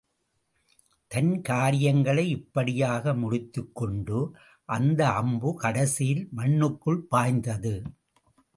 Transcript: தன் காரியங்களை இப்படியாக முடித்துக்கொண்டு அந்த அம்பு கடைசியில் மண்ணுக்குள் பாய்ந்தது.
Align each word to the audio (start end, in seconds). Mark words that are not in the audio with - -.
தன் 1.11 1.41
காரியங்களை 1.41 2.29
இப்படியாக 2.29 3.13
முடித்துக்கொண்டு 3.13 4.19
அந்த 4.65 5.01
அம்பு 5.11 5.55
கடைசியில் 5.55 6.27
மண்ணுக்குள் 6.35 7.01
பாய்ந்தது. 7.09 7.75